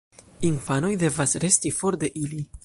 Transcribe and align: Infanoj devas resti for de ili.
Infanoj 0.47 0.89
devas 1.03 1.37
resti 1.45 1.73
for 1.83 1.99
de 2.05 2.11
ili. 2.25 2.43